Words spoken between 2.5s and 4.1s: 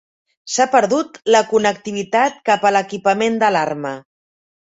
cap a l'equipament d'alarma.